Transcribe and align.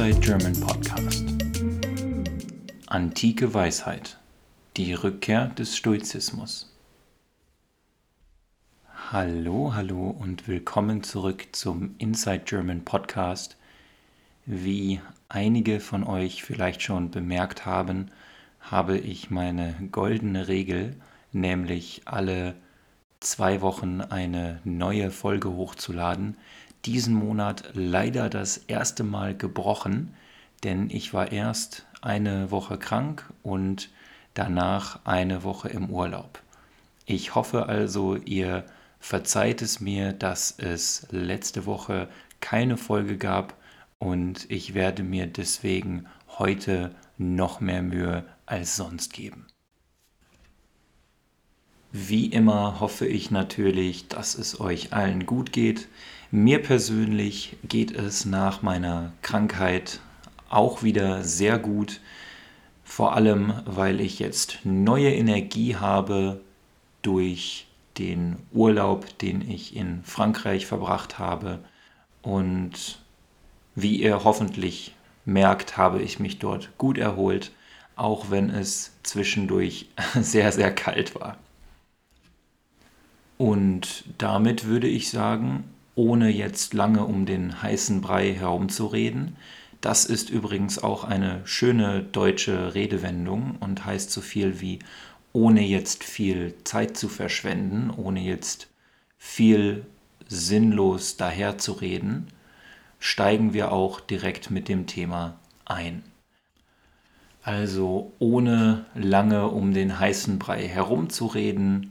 Inside 0.00 0.20
German 0.20 0.58
Podcast. 0.58 1.24
Antike 2.86 3.52
Weisheit. 3.52 4.16
Die 4.78 4.94
Rückkehr 4.94 5.48
des 5.48 5.76
Stoizismus. 5.76 6.74
Hallo, 9.12 9.74
hallo 9.74 10.08
und 10.08 10.48
willkommen 10.48 11.02
zurück 11.02 11.48
zum 11.52 11.96
Inside 11.98 12.44
German 12.46 12.82
Podcast. 12.82 13.58
Wie 14.46 15.02
einige 15.28 15.80
von 15.80 16.04
euch 16.04 16.44
vielleicht 16.44 16.80
schon 16.80 17.10
bemerkt 17.10 17.66
haben, 17.66 18.10
habe 18.58 18.96
ich 18.96 19.28
meine 19.28 19.74
goldene 19.92 20.48
Regel, 20.48 20.96
nämlich 21.30 22.00
alle 22.06 22.54
zwei 23.20 23.60
Wochen 23.60 24.00
eine 24.00 24.60
neue 24.64 25.10
Folge 25.10 25.52
hochzuladen, 25.52 26.38
diesen 26.84 27.14
Monat 27.14 27.70
leider 27.74 28.28
das 28.28 28.56
erste 28.56 29.04
Mal 29.04 29.36
gebrochen, 29.36 30.14
denn 30.64 30.90
ich 30.90 31.12
war 31.12 31.32
erst 31.32 31.86
eine 32.00 32.50
Woche 32.50 32.78
krank 32.78 33.30
und 33.42 33.90
danach 34.34 35.00
eine 35.04 35.42
Woche 35.42 35.68
im 35.68 35.90
Urlaub. 35.90 36.42
Ich 37.06 37.34
hoffe 37.34 37.66
also, 37.66 38.16
ihr 38.16 38.64
verzeiht 39.00 39.62
es 39.62 39.80
mir, 39.80 40.12
dass 40.12 40.54
es 40.58 41.06
letzte 41.10 41.66
Woche 41.66 42.08
keine 42.40 42.76
Folge 42.76 43.16
gab 43.16 43.54
und 43.98 44.50
ich 44.50 44.74
werde 44.74 45.02
mir 45.02 45.26
deswegen 45.26 46.06
heute 46.38 46.94
noch 47.18 47.60
mehr 47.60 47.82
Mühe 47.82 48.24
als 48.46 48.76
sonst 48.76 49.12
geben. 49.12 49.46
Wie 51.92 52.26
immer 52.26 52.78
hoffe 52.80 53.06
ich 53.06 53.30
natürlich, 53.30 54.06
dass 54.08 54.36
es 54.36 54.60
euch 54.60 54.92
allen 54.92 55.26
gut 55.26 55.52
geht. 55.52 55.88
Mir 56.32 56.62
persönlich 56.62 57.56
geht 57.64 57.90
es 57.90 58.24
nach 58.24 58.62
meiner 58.62 59.12
Krankheit 59.20 59.98
auch 60.48 60.84
wieder 60.84 61.24
sehr 61.24 61.58
gut. 61.58 62.00
Vor 62.84 63.16
allem, 63.16 63.52
weil 63.64 64.00
ich 64.00 64.20
jetzt 64.20 64.60
neue 64.62 65.12
Energie 65.12 65.74
habe 65.74 66.40
durch 67.02 67.66
den 67.98 68.36
Urlaub, 68.52 69.18
den 69.18 69.48
ich 69.48 69.74
in 69.74 70.04
Frankreich 70.04 70.66
verbracht 70.66 71.18
habe. 71.18 71.58
Und 72.22 73.00
wie 73.74 73.96
ihr 73.96 74.22
hoffentlich 74.22 74.94
merkt, 75.24 75.76
habe 75.76 76.00
ich 76.00 76.20
mich 76.20 76.38
dort 76.38 76.70
gut 76.78 76.96
erholt, 76.96 77.50
auch 77.96 78.30
wenn 78.30 78.50
es 78.50 78.92
zwischendurch 79.02 79.88
sehr, 80.20 80.52
sehr 80.52 80.72
kalt 80.72 81.16
war. 81.16 81.38
Und 83.36 84.04
damit 84.18 84.66
würde 84.66 84.86
ich 84.86 85.10
sagen, 85.10 85.64
ohne 86.00 86.30
jetzt 86.30 86.72
lange 86.72 87.04
um 87.04 87.26
den 87.26 87.60
heißen 87.60 88.00
Brei 88.00 88.32
herumzureden, 88.32 89.36
das 89.82 90.06
ist 90.06 90.30
übrigens 90.30 90.82
auch 90.82 91.04
eine 91.04 91.42
schöne 91.44 92.02
deutsche 92.02 92.74
Redewendung 92.74 93.56
und 93.60 93.84
heißt 93.84 94.10
so 94.10 94.22
viel 94.22 94.62
wie 94.62 94.78
ohne 95.34 95.60
jetzt 95.60 96.02
viel 96.02 96.54
Zeit 96.64 96.96
zu 96.96 97.10
verschwenden, 97.10 97.90
ohne 97.94 98.20
jetzt 98.20 98.68
viel 99.18 99.84
sinnlos 100.26 101.18
daherzureden, 101.18 102.28
steigen 102.98 103.52
wir 103.52 103.70
auch 103.70 104.00
direkt 104.00 104.50
mit 104.50 104.68
dem 104.68 104.86
Thema 104.86 105.38
ein. 105.66 106.02
Also 107.42 108.10
ohne 108.18 108.86
lange 108.94 109.48
um 109.48 109.74
den 109.74 109.98
heißen 109.98 110.38
Brei 110.38 110.66
herumzureden, 110.66 111.90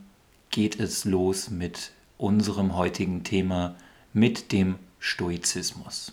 geht 0.50 0.80
es 0.80 1.04
los 1.04 1.48
mit 1.48 1.92
unserem 2.18 2.76
heutigen 2.76 3.22
Thema, 3.22 3.76
mit 4.12 4.52
dem 4.52 4.76
Stoizismus. 4.98 6.12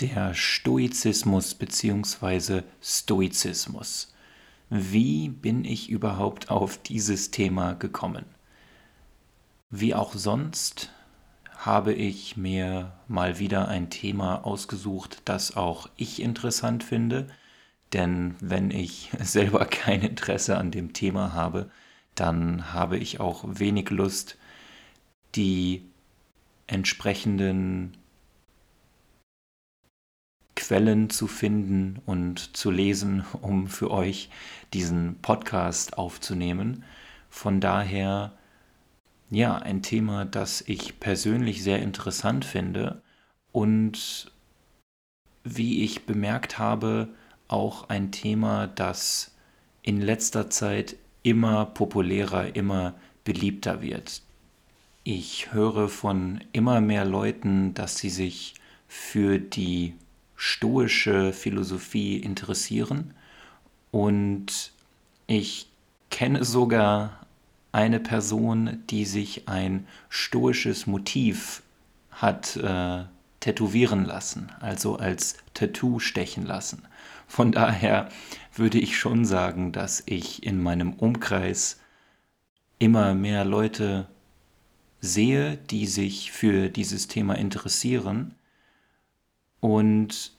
Der 0.00 0.32
Stoizismus 0.32 1.54
bzw. 1.54 2.62
Stoizismus. 2.80 4.14
Wie 4.70 5.28
bin 5.28 5.64
ich 5.64 5.90
überhaupt 5.90 6.50
auf 6.50 6.78
dieses 6.78 7.30
Thema 7.30 7.74
gekommen? 7.74 8.24
Wie 9.70 9.94
auch 9.94 10.14
sonst 10.14 10.90
habe 11.58 11.92
ich 11.92 12.36
mir 12.36 12.92
mal 13.08 13.38
wieder 13.38 13.68
ein 13.68 13.90
Thema 13.90 14.46
ausgesucht, 14.46 15.22
das 15.24 15.56
auch 15.56 15.90
ich 15.96 16.22
interessant 16.22 16.84
finde. 16.84 17.26
Denn 17.92 18.34
wenn 18.40 18.70
ich 18.70 19.10
selber 19.20 19.64
kein 19.66 20.02
Interesse 20.02 20.58
an 20.58 20.70
dem 20.70 20.92
Thema 20.92 21.32
habe, 21.32 21.70
dann 22.14 22.72
habe 22.72 22.98
ich 22.98 23.20
auch 23.20 23.44
wenig 23.46 23.90
Lust, 23.90 24.36
die 25.34 25.82
entsprechenden 26.66 27.96
Quellen 30.56 31.08
zu 31.08 31.28
finden 31.28 32.00
und 32.04 32.56
zu 32.56 32.70
lesen, 32.70 33.24
um 33.40 33.68
für 33.68 33.90
euch 33.90 34.30
diesen 34.74 35.18
Podcast 35.20 35.96
aufzunehmen. 35.96 36.84
Von 37.30 37.60
daher 37.60 38.32
ja, 39.30 39.56
ein 39.56 39.82
Thema, 39.82 40.24
das 40.24 40.62
ich 40.66 41.00
persönlich 41.00 41.62
sehr 41.62 41.80
interessant 41.80 42.44
finde 42.44 43.02
und 43.52 44.32
wie 45.44 45.84
ich 45.84 46.06
bemerkt 46.06 46.58
habe, 46.58 47.08
auch 47.48 47.88
ein 47.88 48.12
Thema, 48.12 48.66
das 48.66 49.32
in 49.82 50.00
letzter 50.00 50.50
Zeit 50.50 50.96
immer 51.22 51.66
populärer, 51.66 52.54
immer 52.54 52.94
beliebter 53.24 53.82
wird. 53.82 54.22
Ich 55.04 55.52
höre 55.52 55.88
von 55.88 56.44
immer 56.52 56.80
mehr 56.80 57.04
Leuten, 57.04 57.74
dass 57.74 57.96
sie 57.96 58.10
sich 58.10 58.54
für 58.86 59.38
die 59.38 59.94
stoische 60.36 61.32
Philosophie 61.32 62.18
interessieren 62.18 63.14
und 63.90 64.72
ich 65.26 65.68
kenne 66.10 66.44
sogar 66.44 67.26
eine 67.72 68.00
Person, 68.00 68.82
die 68.88 69.04
sich 69.04 69.48
ein 69.48 69.86
stoisches 70.08 70.86
Motiv 70.86 71.62
hat 72.10 72.56
äh, 72.56 73.04
tätowieren 73.40 74.04
lassen, 74.04 74.50
also 74.60 74.96
als 74.96 75.36
Tattoo 75.54 75.98
stechen 75.98 76.44
lassen. 76.44 76.82
Von 77.28 77.52
daher 77.52 78.08
würde 78.54 78.78
ich 78.78 78.98
schon 78.98 79.24
sagen, 79.24 79.70
dass 79.70 80.02
ich 80.06 80.42
in 80.42 80.60
meinem 80.60 80.94
Umkreis 80.94 81.78
immer 82.78 83.14
mehr 83.14 83.44
Leute 83.44 84.08
sehe, 85.00 85.56
die 85.56 85.86
sich 85.86 86.32
für 86.32 86.68
dieses 86.70 87.06
Thema 87.06 87.34
interessieren. 87.34 88.34
Und 89.60 90.32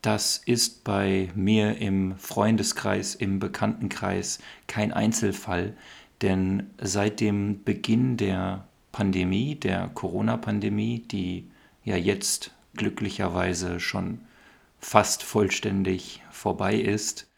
das 0.00 0.38
ist 0.38 0.84
bei 0.84 1.30
mir 1.34 1.76
im 1.78 2.16
Freundeskreis, 2.16 3.14
im 3.14 3.38
Bekanntenkreis 3.38 4.38
kein 4.66 4.92
Einzelfall, 4.92 5.76
denn 6.22 6.70
seit 6.80 7.20
dem 7.20 7.64
Beginn 7.64 8.16
der 8.16 8.66
Pandemie, 8.92 9.56
der 9.56 9.90
Corona-Pandemie, 9.94 11.00
die 11.00 11.50
ja 11.84 11.96
jetzt 11.96 12.52
glücklicherweise 12.74 13.80
schon 13.80 14.20
fast 14.82 15.22
vollständig 15.22 16.22
vorbei 16.30 16.76
ist, 16.76 17.28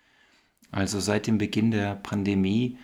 also 0.72 0.99
seit 0.99 1.27
dem 1.28 1.38
Beginn 1.38 1.71
der 1.71 1.94
Pandemie 1.94 2.78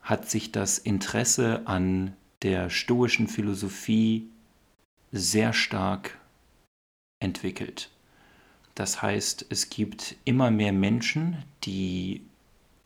hat 0.00 0.30
sich 0.30 0.52
das 0.52 0.78
Interesse 0.78 1.66
an 1.66 2.14
der 2.42 2.70
stoischen 2.70 3.28
Philosophie 3.28 4.30
sehr 5.12 5.52
stark 5.52 6.18
entwickelt. 7.20 7.90
Das 8.74 9.02
heißt, 9.02 9.46
es 9.50 9.68
gibt 9.68 10.16
immer 10.24 10.50
mehr 10.50 10.72
Menschen, 10.72 11.44
die 11.64 12.22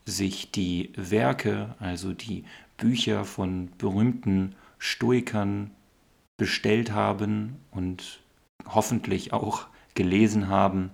sich 0.05 0.51
die 0.51 0.91
Werke, 0.95 1.75
also 1.79 2.13
die 2.13 2.43
Bücher 2.77 3.23
von 3.23 3.69
berühmten 3.77 4.55
Stoikern 4.79 5.71
bestellt 6.37 6.91
haben 6.91 7.57
und 7.69 8.21
hoffentlich 8.65 9.33
auch 9.33 9.67
gelesen 9.93 10.47
haben, 10.47 10.91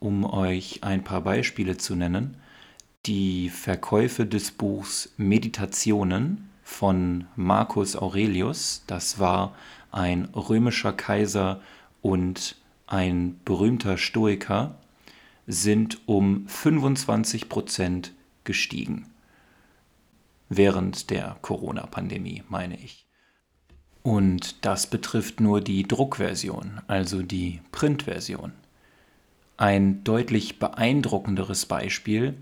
um 0.00 0.24
euch 0.24 0.84
ein 0.84 1.04
paar 1.04 1.22
Beispiele 1.22 1.76
zu 1.76 1.94
nennen. 1.94 2.36
Die 3.06 3.48
Verkäufe 3.48 4.26
des 4.26 4.50
Buchs 4.50 5.12
Meditationen 5.16 6.48
von 6.62 7.26
Marcus 7.36 7.96
Aurelius, 7.96 8.82
das 8.86 9.18
war 9.18 9.54
ein 9.90 10.26
römischer 10.34 10.92
Kaiser 10.92 11.60
und 12.02 12.56
ein 12.86 13.40
berühmter 13.44 13.96
Stoiker, 13.96 14.74
sind 15.46 16.00
um 16.06 16.46
25 16.46 17.48
Prozent 17.48 18.12
gestiegen. 18.44 19.06
Während 20.50 21.10
der 21.10 21.36
Corona-Pandemie, 21.42 22.42
meine 22.48 22.78
ich. 22.78 23.06
Und 24.02 24.64
das 24.64 24.86
betrifft 24.86 25.40
nur 25.40 25.60
die 25.60 25.82
Druckversion, 25.82 26.80
also 26.86 27.22
die 27.22 27.60
Printversion. 27.72 28.52
Ein 29.60 30.04
deutlich 30.04 30.60
beeindruckenderes 30.60 31.66
Beispiel 31.66 32.36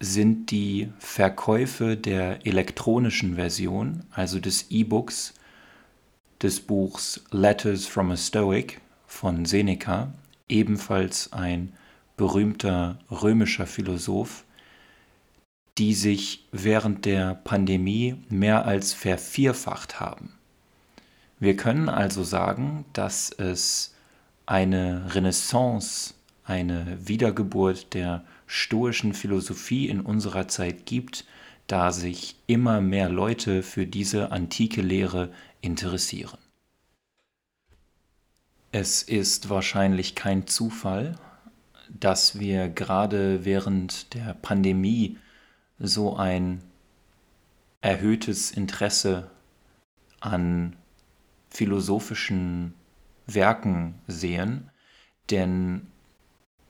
sind 0.00 0.50
die 0.50 0.90
Verkäufe 0.98 1.98
der 1.98 2.46
elektronischen 2.46 3.34
Version, 3.34 4.04
also 4.10 4.40
des 4.40 4.70
E-Books 4.70 5.34
des 6.40 6.60
Buchs 6.60 7.22
Letters 7.30 7.86
from 7.86 8.10
a 8.10 8.16
Stoic 8.16 8.80
von 9.06 9.44
Seneca, 9.44 10.14
ebenfalls 10.48 11.30
ein 11.34 11.74
berühmter 12.16 13.00
römischer 13.10 13.66
Philosoph, 13.66 14.44
die 15.76 15.92
sich 15.92 16.46
während 16.52 17.04
der 17.04 17.34
Pandemie 17.34 18.16
mehr 18.30 18.64
als 18.64 18.94
vervierfacht 18.94 20.00
haben. 20.00 20.32
Wir 21.38 21.54
können 21.54 21.90
also 21.90 22.24
sagen, 22.24 22.86
dass 22.94 23.30
es 23.30 23.94
eine 24.46 25.14
Renaissance, 25.14 26.14
eine 26.46 26.98
Wiedergeburt 27.06 27.92
der 27.94 28.24
stoischen 28.46 29.12
Philosophie 29.12 29.88
in 29.88 30.00
unserer 30.00 30.48
Zeit 30.48 30.86
gibt, 30.86 31.24
da 31.66 31.92
sich 31.92 32.36
immer 32.46 32.80
mehr 32.80 33.08
Leute 33.08 33.62
für 33.62 33.86
diese 33.86 34.30
antike 34.30 34.80
Lehre 34.80 35.32
interessieren. 35.60 36.38
Es 38.70 39.02
ist 39.02 39.50
wahrscheinlich 39.50 40.14
kein 40.14 40.46
Zufall, 40.46 41.18
dass 41.88 42.38
wir 42.38 42.68
gerade 42.68 43.44
während 43.44 44.14
der 44.14 44.34
Pandemie 44.34 45.18
so 45.78 46.16
ein 46.16 46.62
erhöhtes 47.80 48.50
Interesse 48.50 49.30
an 50.20 50.76
philosophischen 51.50 52.74
Werken 53.26 53.94
sehen, 54.06 54.70
denn 55.30 55.86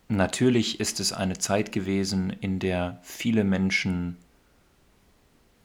natürlich 0.09 0.81
ist 0.81 1.01
es 1.01 1.13
eine 1.13 1.39
Zeit 1.39 1.73
gewesen, 1.73 2.31
in 2.31 2.59
der 2.59 2.99
viele 3.03 3.45
Menschen 3.45 4.17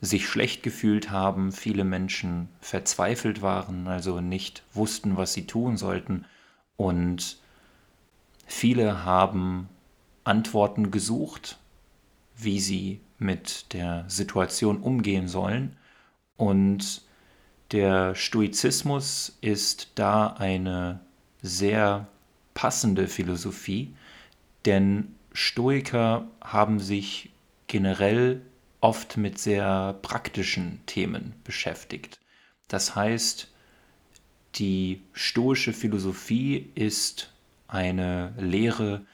sich 0.02 0.28
schlecht 0.28 0.64
gefühlt 0.64 1.12
haben, 1.12 1.52
viele 1.52 1.84
Menschen 1.84 2.50
verzweifelt 2.60 3.44
waren, 3.44 3.88
also 3.88 4.20
nicht 4.20 4.64
wussten, 4.74 5.16
was 5.16 5.34
sie 5.34 5.46
tun 5.46 5.78
sollten. 5.78 6.26
Und 6.76 7.38
viele 8.48 9.06
haben 9.06 9.70
Antworten 10.24 10.90
gesucht, 10.90 11.60
wie 12.36 12.60
sie 12.60 13.00
mit 13.20 13.72
der 13.74 14.06
Situation 14.08 14.78
umgehen 14.78 15.28
sollen. 15.28 15.78
Und 16.36 17.04
der 17.72 18.16
Stoizismus 18.16 19.38
ist 19.42 19.92
da 19.96 20.28
eine 20.28 21.00
sehr 21.44 22.08
passende 22.56 23.08
Philosophie, 23.08 23.94
denn 24.66 25.16
Stoiker 25.34 26.28
haben 26.42 26.80
sich 26.80 27.32
generell 27.68 28.42
oft 28.82 29.18
mit 29.18 29.38
sehr 29.38 29.98
praktischen 30.02 30.82
Themen 30.86 31.34
beschäftigt. 31.44 32.20
Das 32.68 32.96
heißt, 32.96 33.50
die 34.56 35.02
stoische 35.14 35.72
Philosophie 35.72 36.70
ist 36.76 37.34
eine 37.68 38.34
Lehre, 38.38 39.06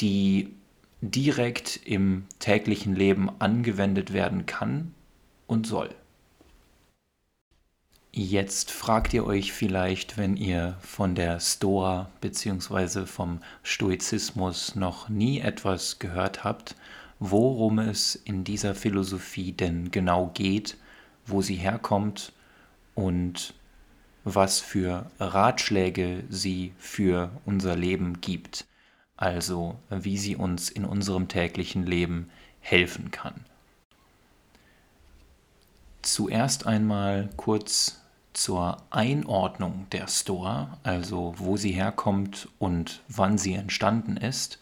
die 0.00 0.54
direkt 1.00 1.80
im 1.84 2.24
täglichen 2.38 2.94
Leben 2.94 3.30
angewendet 3.40 4.12
werden 4.12 4.44
kann 4.46 4.94
und 5.46 5.66
soll. 5.66 5.94
Jetzt 8.18 8.70
fragt 8.70 9.12
ihr 9.12 9.26
euch 9.26 9.52
vielleicht, 9.52 10.16
wenn 10.16 10.38
ihr 10.38 10.78
von 10.80 11.14
der 11.14 11.38
Stoa 11.38 12.08
bzw. 12.22 13.04
vom 13.04 13.42
Stoizismus 13.62 14.74
noch 14.74 15.10
nie 15.10 15.40
etwas 15.40 15.98
gehört 15.98 16.42
habt, 16.42 16.76
worum 17.18 17.78
es 17.78 18.14
in 18.14 18.42
dieser 18.42 18.74
Philosophie 18.74 19.52
denn 19.52 19.90
genau 19.90 20.30
geht, 20.32 20.78
wo 21.26 21.42
sie 21.42 21.56
herkommt 21.56 22.32
und 22.94 23.52
was 24.24 24.60
für 24.60 25.10
Ratschläge 25.20 26.24
sie 26.30 26.72
für 26.78 27.30
unser 27.44 27.76
Leben 27.76 28.22
gibt, 28.22 28.64
also 29.18 29.78
wie 29.90 30.16
sie 30.16 30.36
uns 30.36 30.70
in 30.70 30.86
unserem 30.86 31.28
täglichen 31.28 31.84
Leben 31.84 32.30
helfen 32.60 33.10
kann. 33.10 33.44
Zuerst 36.00 36.66
einmal 36.66 37.28
kurz 37.36 38.00
zur 38.36 38.82
Einordnung 38.90 39.86
der 39.92 40.08
Stoa, 40.08 40.78
also 40.82 41.34
wo 41.38 41.56
sie 41.56 41.72
herkommt 41.72 42.48
und 42.58 43.02
wann 43.08 43.38
sie 43.38 43.54
entstanden 43.54 44.18
ist. 44.18 44.58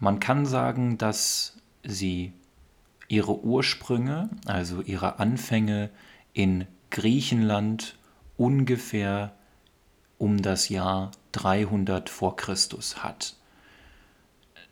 Man 0.00 0.18
kann 0.18 0.44
sagen, 0.44 0.98
dass 0.98 1.56
sie 1.84 2.32
ihre 3.06 3.44
Ursprünge, 3.44 4.28
also 4.44 4.82
ihre 4.82 5.20
Anfänge 5.20 5.90
in 6.32 6.66
Griechenland 6.90 7.96
ungefähr 8.36 9.32
um 10.18 10.42
das 10.42 10.68
Jahr 10.68 11.12
300 11.32 12.10
vor 12.10 12.34
Christus 12.34 13.04
hat. 13.04 13.36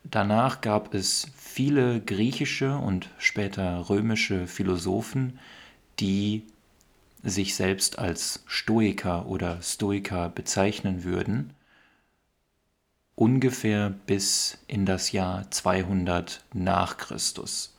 Danach 0.02 0.60
gab 0.60 0.92
es 0.92 1.28
viele 1.36 2.00
griechische 2.00 2.76
und 2.76 3.10
später 3.18 3.88
römische 3.88 4.48
Philosophen, 4.48 5.38
die 6.00 6.42
sich 7.22 7.54
selbst 7.54 7.98
als 7.98 8.42
Stoiker 8.46 9.26
oder 9.26 9.60
Stoiker 9.62 10.28
bezeichnen 10.28 11.04
würden, 11.04 11.54
ungefähr 13.14 13.90
bis 13.90 14.58
in 14.66 14.86
das 14.86 15.12
Jahr 15.12 15.50
200 15.50 16.44
nach 16.54 16.96
Christus. 16.96 17.76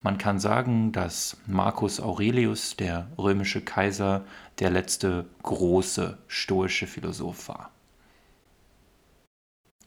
Man 0.00 0.18
kann 0.18 0.40
sagen, 0.40 0.90
dass 0.90 1.36
Marcus 1.46 2.00
Aurelius, 2.00 2.76
der 2.76 3.08
römische 3.18 3.60
Kaiser, 3.60 4.24
der 4.58 4.70
letzte 4.70 5.26
große 5.42 6.18
stoische 6.26 6.88
Philosoph 6.88 7.48
war. 7.48 7.70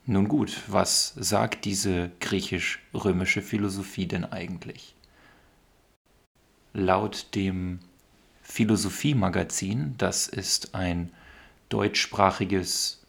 Nun 0.06 0.28
gut, 0.28 0.62
was 0.68 1.14
sagt 1.16 1.66
diese 1.66 2.12
griechisch-römische 2.20 3.42
Philosophie 3.42 4.08
denn 4.08 4.24
eigentlich? 4.24 4.96
Laut 6.74 7.34
dem 7.34 7.80
Philosophie-Magazin. 8.56 9.96
Das 9.98 10.28
ist 10.28 10.76
ein 10.76 11.12
deutschsprachiges 11.68 13.04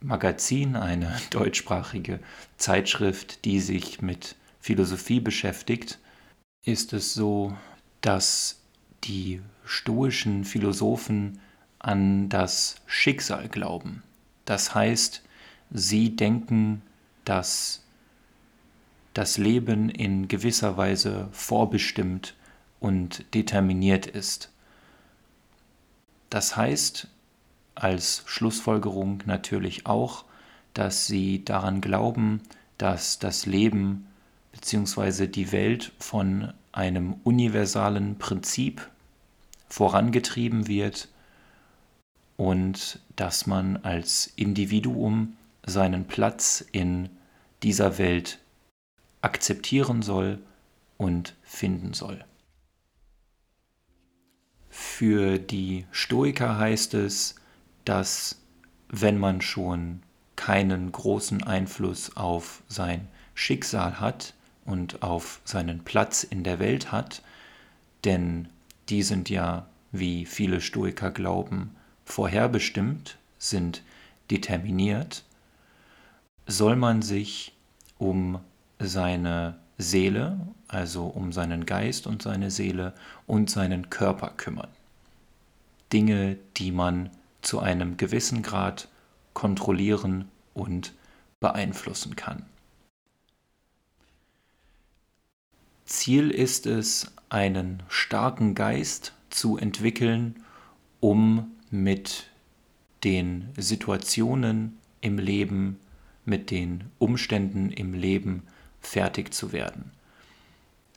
Magazin, 0.00 0.76
eine 0.76 1.14
deutschsprachige 1.30 2.20
Zeitschrift, 2.56 3.44
die 3.44 3.60
sich 3.60 4.00
mit 4.00 4.36
Philosophie 4.60 5.20
beschäftigt. 5.20 5.98
Ist 6.64 6.94
es 6.94 7.12
so, 7.12 7.54
dass 8.00 8.62
die 9.04 9.42
stoischen 9.66 10.46
Philosophen 10.46 11.38
an 11.78 12.30
das 12.30 12.76
Schicksal 12.86 13.50
glauben. 13.50 14.02
Das 14.46 14.74
heißt, 14.74 15.22
sie 15.70 16.16
denken, 16.16 16.80
dass 17.26 17.82
das 19.12 19.36
Leben 19.36 19.90
in 19.90 20.28
gewisser 20.28 20.78
Weise 20.78 21.28
vorbestimmt 21.32 22.34
und 22.80 23.24
determiniert 23.34 24.06
ist. 24.06 24.50
Das 26.30 26.56
heißt 26.56 27.08
als 27.74 28.22
Schlussfolgerung 28.26 29.22
natürlich 29.26 29.86
auch, 29.86 30.24
dass 30.74 31.06
sie 31.06 31.44
daran 31.44 31.80
glauben, 31.80 32.40
dass 32.78 33.18
das 33.18 33.46
Leben 33.46 34.06
bzw. 34.52 35.26
die 35.26 35.52
Welt 35.52 35.92
von 35.98 36.52
einem 36.72 37.14
universalen 37.24 38.18
Prinzip 38.18 38.88
vorangetrieben 39.68 40.66
wird 40.66 41.08
und 42.36 43.00
dass 43.16 43.46
man 43.46 43.76
als 43.78 44.32
Individuum 44.36 45.36
seinen 45.66 46.06
Platz 46.06 46.64
in 46.72 47.08
dieser 47.62 47.98
Welt 47.98 48.38
akzeptieren 49.22 50.02
soll 50.02 50.38
und 50.98 51.34
finden 51.42 51.94
soll. 51.94 52.24
Für 54.76 55.38
die 55.38 55.86
Stoiker 55.92 56.58
heißt 56.58 56.94
es, 56.94 57.36
dass 57.84 58.40
wenn 58.88 59.18
man 59.18 59.40
schon 59.40 60.02
keinen 60.34 60.90
großen 60.90 61.44
Einfluss 61.44 62.16
auf 62.16 62.60
sein 62.66 63.06
Schicksal 63.34 64.00
hat 64.00 64.34
und 64.64 65.00
auf 65.04 65.40
seinen 65.44 65.84
Platz 65.84 66.24
in 66.24 66.42
der 66.42 66.58
Welt 66.58 66.90
hat, 66.90 67.22
denn 68.02 68.48
die 68.88 69.04
sind 69.04 69.30
ja, 69.30 69.68
wie 69.92 70.26
viele 70.26 70.60
Stoiker 70.60 71.12
glauben, 71.12 71.76
vorherbestimmt, 72.04 73.16
sind 73.38 73.80
determiniert, 74.32 75.22
soll 76.48 76.74
man 76.74 77.00
sich 77.00 77.54
um 77.96 78.40
seine 78.80 79.56
Seele, 79.78 80.38
also 80.68 81.06
um 81.06 81.32
seinen 81.32 81.66
Geist 81.66 82.06
und 82.06 82.22
seine 82.22 82.50
Seele 82.50 82.94
und 83.26 83.50
seinen 83.50 83.90
Körper 83.90 84.32
kümmern. 84.36 84.68
Dinge, 85.92 86.36
die 86.56 86.72
man 86.72 87.10
zu 87.42 87.60
einem 87.60 87.96
gewissen 87.96 88.42
Grad 88.42 88.88
kontrollieren 89.32 90.28
und 90.54 90.92
beeinflussen 91.40 92.16
kann. 92.16 92.44
Ziel 95.84 96.30
ist 96.30 96.66
es, 96.66 97.12
einen 97.28 97.82
starken 97.88 98.54
Geist 98.54 99.12
zu 99.28 99.58
entwickeln, 99.58 100.42
um 101.00 101.52
mit 101.70 102.30
den 103.02 103.50
Situationen 103.56 104.78
im 105.00 105.18
Leben, 105.18 105.78
mit 106.24 106.50
den 106.50 106.84
Umständen 106.98 107.70
im 107.70 107.92
Leben 107.92 108.44
fertig 108.86 109.34
zu 109.34 109.52
werden. 109.52 109.92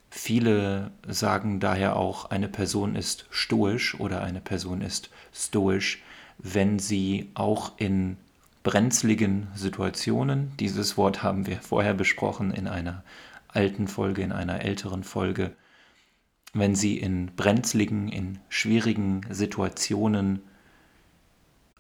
Viele 0.10 0.92
sagen 1.08 1.60
daher 1.60 1.96
auch, 1.96 2.32
eine 2.32 2.48
Person 2.48 2.96
ist 2.96 3.26
stoisch 3.30 4.00
oder 4.00 4.22
eine 4.22 4.42
Person 4.42 4.82
ist 4.82 5.10
stoisch, 5.34 6.02
wenn 6.38 6.80
sie 6.80 7.30
auch 7.34 7.74
in 7.78 8.18
brenzligen 8.64 9.48
Situationen, 9.56 10.52
dieses 10.58 10.98
Wort 10.98 11.24
haben 11.24 11.46
wir 11.48 11.58
vorher 11.62 11.94
besprochen 11.94 12.52
in 12.52 12.68
einer 12.68 13.04
alten 13.48 13.88
Folge, 13.88 14.24
in 14.24 14.32
einer 14.32 14.62
älteren 14.62 15.04
Folge, 15.04 15.56
wenn 16.54 16.76
sie 16.76 16.98
in 16.98 17.28
brenzligen, 17.36 18.10
in 18.10 18.40
schwierigen 18.50 19.22
Situationen 19.30 20.42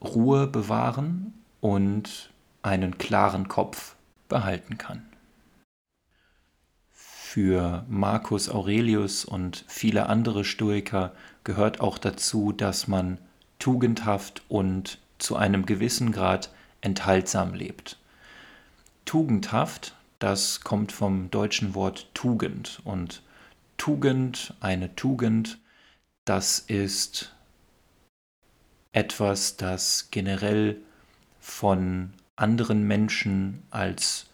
Ruhe 0.01 0.47
bewahren 0.47 1.33
und 1.59 2.31
einen 2.61 2.97
klaren 2.97 3.47
Kopf 3.47 3.95
behalten 4.29 4.77
kann. 4.77 5.06
Für 7.37 7.85
Marcus 7.87 8.49
Aurelius 8.49 9.23
und 9.23 9.63
viele 9.67 10.07
andere 10.09 10.43
Stoiker 10.43 11.13
gehört 11.43 11.81
auch 11.81 11.99
dazu, 11.99 12.51
dass 12.51 12.87
man 12.87 13.19
tugendhaft 13.59 14.41
und 14.49 14.97
zu 15.19 15.35
einem 15.35 15.67
gewissen 15.67 16.11
Grad 16.11 16.51
enthaltsam 16.81 17.53
lebt. 17.53 17.99
Tugendhaft, 19.05 19.93
das 20.17 20.61
kommt 20.61 20.91
vom 20.91 21.29
deutschen 21.29 21.75
Wort 21.75 22.09
Tugend 22.15 22.81
und 22.85 23.21
Tugend, 23.77 24.55
eine 24.59 24.95
Tugend, 24.95 25.59
das 26.25 26.57
ist 26.57 27.35
etwas, 28.93 29.57
das 29.57 30.07
generell 30.09 30.77
von 31.39 32.13
anderen 32.35 32.87
Menschen 32.87 33.61
als 33.69 34.25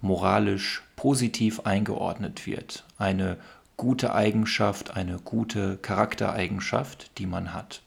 moralisch 0.00 0.84
positiv 0.98 1.60
eingeordnet 1.60 2.44
wird. 2.44 2.84
Eine 2.98 3.36
gute 3.76 4.14
Eigenschaft, 4.14 4.96
eine 4.96 5.20
gute 5.20 5.76
Charaktereigenschaft, 5.76 7.16
die 7.18 7.26
man 7.26 7.54
hat. 7.54 7.82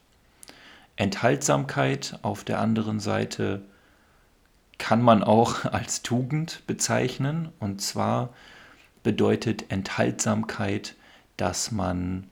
Enthaltsamkeit 0.95 2.19
auf 2.21 2.45
der 2.45 2.59
anderen 2.61 3.01
Seite 3.01 3.63
kann 4.77 5.01
man 5.01 5.25
auch 5.25 5.65
als 5.73 6.03
Tugend 6.03 6.63
bezeichnen. 6.67 7.49
Und 7.59 7.81
zwar 7.81 8.29
bedeutet 9.03 9.65
Enthaltsamkeit, 9.73 10.95
dass 11.35 11.69
man 11.69 12.27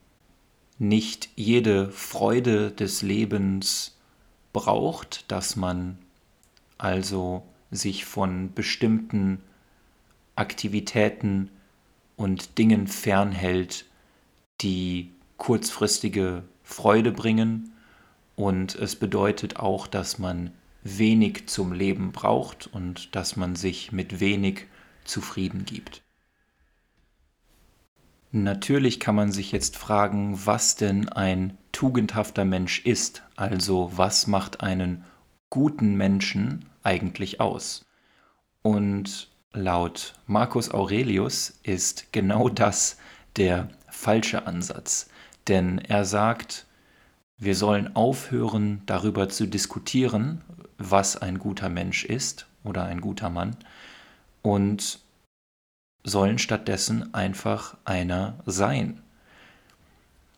nicht 0.78 1.28
jede 1.36 1.92
Freude 1.92 2.72
des 2.72 3.02
Lebens 3.02 3.98
braucht, 4.54 5.30
dass 5.30 5.58
man 5.58 5.98
also 6.78 7.44
sich 7.70 8.06
von 8.06 8.54
bestimmten 8.54 9.42
Aktivitäten 10.40 11.52
und 12.16 12.58
Dingen 12.58 12.88
fernhält, 12.88 13.86
die 14.62 15.12
kurzfristige 15.38 16.44
Freude 16.64 17.12
bringen. 17.12 17.74
Und 18.36 18.76
es 18.76 18.96
bedeutet 18.96 19.58
auch, 19.58 19.88
dass 19.88 20.18
man 20.18 20.52
wenig 20.84 21.48
zum 21.48 21.74
Leben 21.74 22.12
braucht 22.12 22.68
und 22.68 23.16
dass 23.16 23.36
man 23.36 23.56
sich 23.56 23.92
mit 23.92 24.20
wenig 24.20 24.68
zufrieden 25.04 25.66
gibt. 25.66 26.02
Natürlich 28.32 29.00
kann 29.00 29.16
man 29.16 29.32
sich 29.32 29.52
jetzt 29.52 29.76
fragen, 29.76 30.46
was 30.46 30.76
denn 30.76 31.10
ein 31.10 31.58
tugendhafter 31.72 32.46
Mensch 32.46 32.86
ist, 32.86 33.24
also 33.36 33.92
was 33.96 34.28
macht 34.28 34.62
einen 34.62 35.04
guten 35.50 35.96
Menschen 35.96 36.66
eigentlich 36.84 37.42
aus? 37.42 37.86
Und 38.62 39.30
laut 39.54 40.14
Marcus 40.28 40.72
Aurelius 40.72 41.60
ist 41.64 42.12
genau 42.12 42.50
das 42.50 42.98
der 43.36 43.70
falsche 43.90 44.46
Ansatz, 44.46 45.10
denn 45.48 45.80
er 45.80 46.06
sagt, 46.06 46.66
wir 47.38 47.56
sollen 47.56 47.96
aufhören 47.96 48.82
darüber 48.86 49.30
zu 49.30 49.48
diskutieren, 49.48 50.42
was 50.78 51.18
ein 51.18 51.40
guter 51.40 51.70
Mensch 51.70 52.06
ist 52.06 52.48
oder 52.64 52.84
ein 52.86 53.02
guter 53.02 53.30
Mann 53.30 53.56
und 54.42 55.00
sollen 56.04 56.38
stattdessen 56.38 57.14
einfach 57.14 57.78
einer 57.86 58.40
sein. 58.46 59.02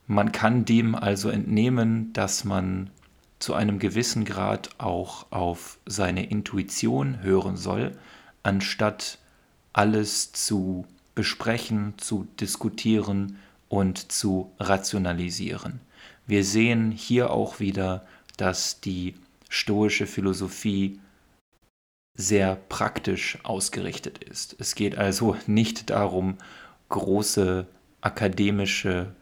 Man 0.07 0.31
kann 0.31 0.65
dem 0.65 0.95
also 0.95 1.29
entnehmen, 1.29 2.11
dass 2.13 2.43
man 2.43 2.89
zu 3.39 3.53
einem 3.53 3.79
gewissen 3.79 4.25
Grad 4.25 4.69
auch 4.77 5.31
auf 5.31 5.79
seine 5.85 6.25
Intuition 6.25 7.21
hören 7.21 7.57
soll, 7.57 7.97
anstatt 8.43 9.17
alles 9.73 10.31
zu 10.31 10.85
besprechen, 11.15 11.93
zu 11.97 12.27
diskutieren 12.39 13.37
und 13.69 14.11
zu 14.11 14.51
rationalisieren. 14.59 15.79
Wir 16.27 16.43
sehen 16.43 16.91
hier 16.91 17.31
auch 17.31 17.59
wieder, 17.59 18.05
dass 18.37 18.81
die 18.81 19.15
stoische 19.49 20.07
Philosophie 20.07 20.99
sehr 22.17 22.55
praktisch 22.55 23.39
ausgerichtet 23.43 24.23
ist. 24.23 24.55
Es 24.59 24.75
geht 24.75 24.97
also 24.97 25.35
nicht 25.47 25.89
darum, 25.89 26.37
große 26.89 27.67
akademische 28.01 29.13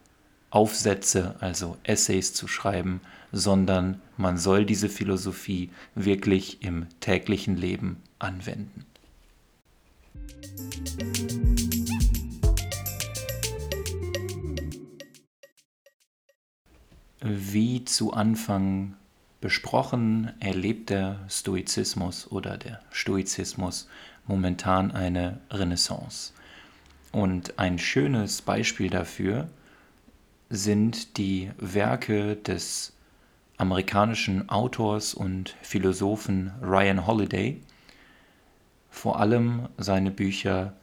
Aufsätze, 0.49 1.35
also 1.39 1.77
Essays 1.83 2.33
zu 2.33 2.47
schreiben, 2.47 3.01
sondern 3.31 4.01
man 4.17 4.37
soll 4.37 4.65
diese 4.65 4.89
Philosophie 4.89 5.69
wirklich 5.93 6.63
im 6.63 6.87
täglichen 6.99 7.55
Leben 7.55 7.97
anwenden. 8.17 8.85
Wie 17.21 17.83
zu 17.85 18.13
Anfang 18.13 18.95
besprochen, 19.41 20.31
erlebt 20.39 20.89
der 20.89 21.19
Stoizismus 21.29 22.31
oder 22.31 22.57
der 22.57 22.81
Stoizismus 22.91 23.87
momentan 24.25 24.91
eine 24.91 25.39
Renaissance. 25.51 26.33
Und 27.11 27.57
ein 27.57 27.79
schönes 27.79 28.41
Beispiel 28.41 28.89
dafür 28.89 29.49
sind 30.49 31.17
die 31.17 31.51
Werke 31.57 32.35
des 32.35 32.93
amerikanischen 33.57 34.49
Autors 34.49 35.13
und 35.13 35.55
Philosophen 35.61 36.53
Ryan 36.61 37.05
Holiday, 37.05 37.61
vor 38.89 39.19
allem 39.19 39.69
seine 39.77 40.11
Bücher 40.11 40.73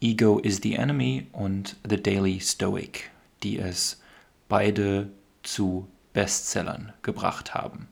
Ego 0.00 0.38
is 0.38 0.60
the 0.62 0.74
Enemy 0.74 1.26
und 1.32 1.76
The 1.88 2.02
Daily 2.02 2.40
Stoic, 2.40 3.10
die 3.42 3.58
es 3.58 4.00
beide 4.48 5.10
zu 5.42 5.88
Bestsellern 6.12 6.92
gebracht 7.02 7.54
haben. 7.54 7.88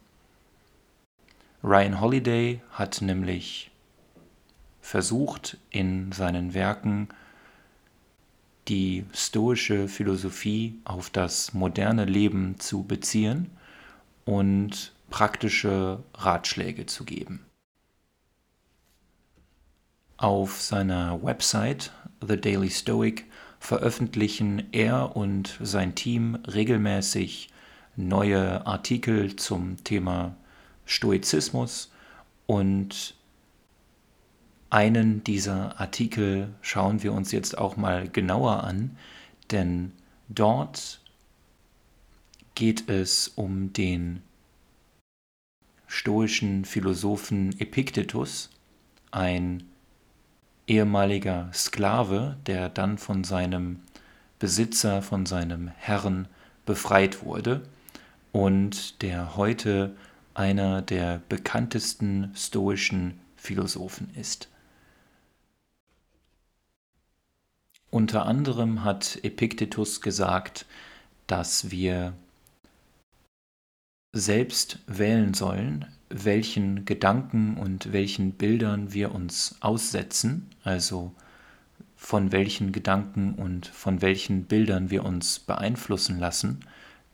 Ryan 1.63 1.99
Holiday 1.99 2.61
hat 2.71 3.01
nämlich 3.01 3.71
versucht, 4.81 5.57
in 5.71 6.11
seinen 6.11 6.53
Werken 6.53 7.09
die 8.67 9.05
stoische 9.13 9.87
Philosophie 9.87 10.79
auf 10.85 11.09
das 11.09 11.53
moderne 11.53 12.05
Leben 12.05 12.59
zu 12.59 12.83
beziehen 12.83 13.49
und 14.25 14.93
praktische 15.09 16.03
Ratschläge 16.13 16.85
zu 16.85 17.03
geben. 17.03 17.45
Auf 20.17 20.61
seiner 20.61 21.21
Website 21.23 21.91
The 22.25 22.39
Daily 22.39 22.69
Stoic 22.69 23.25
veröffentlichen 23.59 24.71
er 24.71 25.17
und 25.17 25.59
sein 25.61 25.93
Team 25.93 26.35
regelmäßig 26.47 27.49
neue 27.97 28.65
Artikel 28.65 29.35
zum 29.35 29.83
Thema 29.83 30.37
Stoizismus 30.85 31.91
und 32.45 33.15
einen 34.69 35.23
dieser 35.23 35.79
Artikel 35.79 36.53
schauen 36.61 37.03
wir 37.03 37.11
uns 37.11 37.33
jetzt 37.33 37.57
auch 37.57 37.75
mal 37.75 38.07
genauer 38.07 38.63
an, 38.63 38.97
denn 39.51 39.91
dort 40.29 41.01
geht 42.55 42.89
es 42.89 43.27
um 43.27 43.73
den 43.73 44.21
stoischen 45.87 46.63
Philosophen 46.63 47.59
Epiktetus, 47.59 48.49
ein 49.11 49.63
ehemaliger 50.67 51.49
Sklave, 51.53 52.37
der 52.45 52.69
dann 52.69 52.97
von 52.97 53.23
seinem 53.23 53.79
Besitzer, 54.39 55.01
von 55.01 55.25
seinem 55.25 55.67
Herrn 55.67 56.27
befreit 56.65 57.23
wurde 57.23 57.61
und 58.31 59.01
der 59.01 59.35
heute 59.37 59.95
einer 60.33 60.81
der 60.81 61.21
bekanntesten 61.29 62.31
stoischen 62.35 63.19
Philosophen 63.37 64.09
ist. 64.15 64.49
Unter 67.89 68.25
anderem 68.25 68.83
hat 68.83 69.19
Epiktetus 69.23 70.01
gesagt, 70.01 70.65
dass 71.27 71.71
wir 71.71 72.13
selbst 74.11 74.79
wählen 74.87 75.33
sollen, 75.33 75.85
welchen 76.09 76.85
Gedanken 76.85 77.57
und 77.57 77.91
welchen 77.91 78.33
Bildern 78.33 78.93
wir 78.93 79.13
uns 79.13 79.55
aussetzen, 79.59 80.49
also 80.63 81.13
von 81.95 82.31
welchen 82.31 82.71
Gedanken 82.71 83.33
und 83.33 83.67
von 83.67 84.01
welchen 84.01 84.45
Bildern 84.45 84.91
wir 84.91 85.03
uns 85.03 85.39
beeinflussen 85.39 86.19
lassen, 86.19 86.59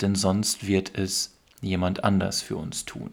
denn 0.02 0.16
sonst 0.16 0.68
wird 0.68 0.98
es 0.98 1.38
jemand 1.62 2.04
anders 2.04 2.42
für 2.42 2.58
uns 2.58 2.86
tun. 2.86 3.12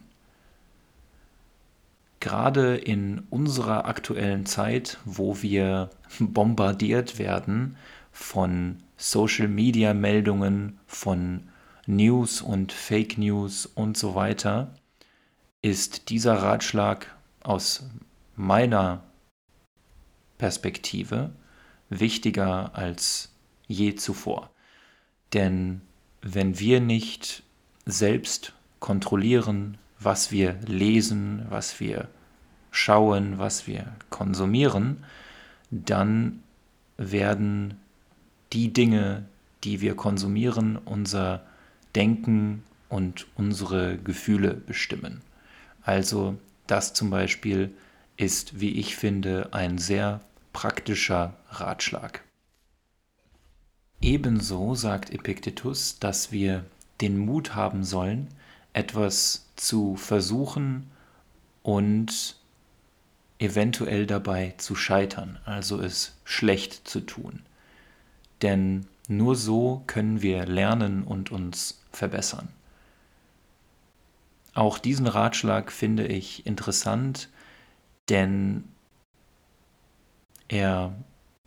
Gerade 2.21 2.77
in 2.77 3.23
unserer 3.31 3.85
aktuellen 3.85 4.45
Zeit, 4.45 4.99
wo 5.05 5.41
wir 5.43 5.91
bombardiert 6.19 7.19
werden 7.19 7.77
von 8.11 8.83
Social-Media-Meldungen, 8.97 10.81
von 10.87 11.45
News 11.87 12.43
und 12.43 12.73
Fake 12.73 13.17
News 13.19 13.67
und 13.67 13.97
so 13.97 14.17
weiter, 14.17 14.75
ist 15.63 16.11
dieser 16.11 16.35
Ratschlag 16.35 17.15
aus 17.43 17.85
meiner 18.37 19.03
Perspektive 20.39 21.31
wichtiger 21.91 22.75
als 22.75 23.33
je 23.67 23.95
zuvor. 23.95 24.51
Denn 25.33 25.81
wenn 26.23 26.59
wir 26.59 26.81
nicht 26.81 27.43
selbst 27.87 28.53
kontrollieren, 28.81 29.79
was 29.99 30.31
wir 30.31 30.55
lesen, 30.67 31.47
was 31.49 31.81
wir 31.81 32.09
schauen, 32.71 33.39
was 33.39 33.67
wir 33.67 33.93
konsumieren, 34.11 35.05
dann 35.71 36.43
werden 36.97 37.81
die 38.53 38.73
Dinge, 38.73 39.27
die 39.65 39.81
wir 39.81 39.97
konsumieren, 39.97 40.77
unser 40.77 41.45
Denken 41.95 42.63
und 42.89 43.27
unsere 43.37 43.99
Gefühle 43.99 44.55
bestimmen. 44.55 45.21
Also 45.83 46.37
das 46.67 46.95
zum 46.95 47.11
Beispiel 47.11 47.75
ist, 48.17 48.61
wie 48.61 48.73
ich 48.73 48.97
finde, 48.97 49.49
ein 49.53 49.79
sehr 49.79 50.21
praktischer 50.53 51.35
Ratschlag. 51.51 52.23
Ebenso 54.01 54.75
sagt 54.75 55.11
Epiktetus, 55.11 55.99
dass 55.99 56.31
wir 56.31 56.65
den 57.01 57.19
Mut 57.19 57.55
haben 57.55 57.85
sollen, 57.85 58.29
etwas 58.73 59.47
zu 59.57 59.97
versuchen 59.97 60.91
und 61.63 62.37
eventuell 63.39 64.07
dabei 64.07 64.55
zu 64.59 64.75
scheitern, 64.75 65.39
also 65.45 65.81
es 65.81 66.17
schlecht 66.25 66.89
zu 66.89 67.01
tun. 67.01 67.43
Denn 68.43 68.87
nur 69.09 69.37
so 69.37 69.83
können 69.87 70.23
wir 70.23 70.47
lernen 70.47 71.03
und 71.03 71.31
uns 71.31 71.83
verbessern. 71.93 72.49
Auch 74.59 74.79
diesen 74.79 75.07
Ratschlag 75.07 75.71
finde 75.71 76.09
ich 76.09 76.45
interessant, 76.45 77.29
denn 78.09 78.65
er 80.49 80.97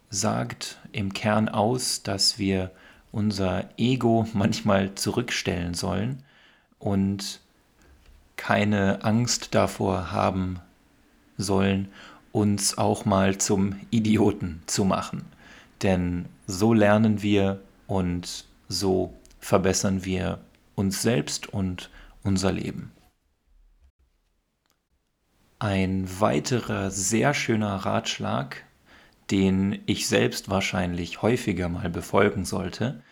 sagt 0.09 0.79
im 0.93 1.11
Kern 1.11 1.49
aus, 1.49 2.03
dass 2.03 2.39
wir 2.39 2.71
unser 3.11 3.67
Ego 3.77 4.29
manchmal 4.31 4.95
zurückstellen 4.95 5.73
sollen 5.73 6.23
und 6.79 7.41
keine 8.37 9.03
Angst 9.03 9.55
davor 9.55 10.13
haben 10.13 10.61
sollen, 11.37 11.89
uns 12.31 12.77
auch 12.77 13.03
mal 13.03 13.37
zum 13.39 13.75
Idioten 13.89 14.63
zu 14.67 14.85
machen. 14.85 15.25
Denn 15.81 16.27
so 16.47 16.74
lernen 16.74 17.21
wir 17.21 17.59
und 17.87 18.45
so 18.69 19.13
verbessern 19.41 20.05
wir 20.05 20.39
uns 20.75 21.01
selbst 21.01 21.51
und 21.51 21.89
unser 22.24 22.53
Leben. 22.53 22.93
Ein 25.63 26.19
weiterer 26.19 26.89
sehr 26.89 27.35
schöner 27.35 27.75
Ratschlag, 27.75 28.65
den 29.29 29.83
ich 29.85 30.07
selbst 30.07 30.50
wahrscheinlich 30.50 31.21
häufiger 31.21 31.69
mal 31.69 31.87
befolgen 31.87 32.45
sollte, 32.45 33.03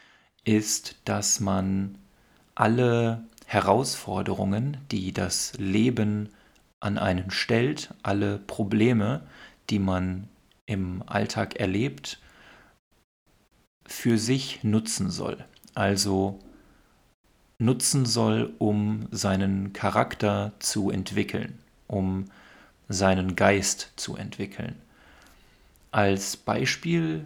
ist, 0.45 0.95
dass 1.05 1.39
man 1.39 1.99
alle 2.55 3.23
Herausforderungen, 3.45 4.77
die 4.89 5.13
das 5.13 5.53
Leben 5.59 6.29
an 6.79 6.97
einen 6.97 7.29
stellt, 7.29 7.93
alle 8.01 8.39
Probleme, 8.39 9.27
die 9.69 9.77
man 9.77 10.27
im 10.65 11.03
Alltag 11.05 11.59
erlebt, 11.59 12.19
für 13.85 14.17
sich 14.17 14.63
nutzen 14.63 15.11
soll. 15.11 15.45
Also 15.75 16.39
nutzen 17.59 18.07
soll, 18.07 18.55
um 18.57 19.07
seinen 19.11 19.71
Charakter 19.71 20.53
zu 20.57 20.89
entwickeln, 20.89 21.59
um 21.85 22.25
seinen 22.89 23.35
Geist 23.35 23.93
zu 23.95 24.15
entwickeln. 24.15 24.75
Als 25.91 26.35
Beispiel 26.35 27.25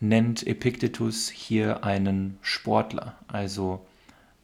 nennt 0.00 0.46
Epiktetus 0.46 1.30
hier 1.30 1.84
einen 1.84 2.38
Sportler, 2.42 3.16
also 3.28 3.86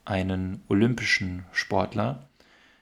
einen 0.05 0.63
olympischen 0.69 1.45
Sportler, 1.53 2.27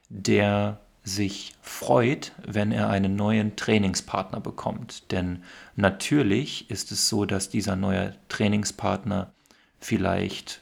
der 0.09 0.79
sich 1.03 1.55
freut, 1.63 2.33
wenn 2.47 2.71
er 2.71 2.91
einen 2.91 3.17
neuen 3.17 3.57
Trainingspartner 3.57 4.41
bekommt. 4.41 5.11
Denn 5.11 5.43
natürlich 5.75 6.71
ist 6.71 6.93
es 6.93 7.09
so, 7.09 7.25
dass 7.25 7.49
dieser 7.49 7.77
neue 7.77 8.15
Trainingspartner 8.29 9.33
vielleicht 9.81 10.61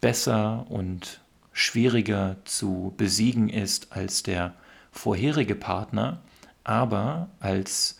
besser 0.00 0.66
und 0.68 1.20
schwieriger 1.56 2.36
zu 2.44 2.92
besiegen 2.98 3.48
ist 3.48 3.90
als 3.90 4.22
der 4.22 4.54
vorherige 4.92 5.54
Partner, 5.54 6.20
aber 6.64 7.30
als, 7.40 7.98